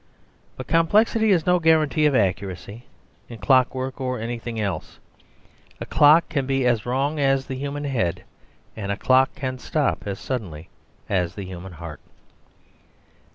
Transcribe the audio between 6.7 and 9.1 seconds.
wrong as the human head; and a